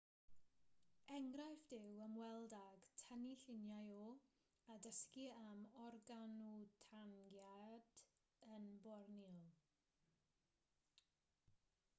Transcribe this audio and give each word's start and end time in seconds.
enghraifft 1.17 1.73
yw 1.79 1.97
ymweld 2.05 2.55
ag 2.59 2.87
tynnu 3.01 3.33
lluniau 3.41 3.91
o 3.97 4.07
a 4.77 4.79
dysgu 4.87 5.27
am 5.43 5.61
orangwtangiaid 5.83 7.95
yn 8.57 8.67
borneo 8.89 9.35